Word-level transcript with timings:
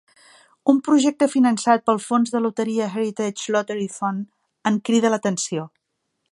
Un 0.71 0.77
projecte 0.87 1.27
finançat 1.33 1.83
pel 1.89 1.99
fons 2.07 2.33
de 2.37 2.41
loteria 2.45 2.89
Heritage 2.95 3.55
Lottery 3.57 3.87
Fund 3.99 4.27
en 4.73 4.81
crida 4.89 5.13
l'atenció. 5.17 5.71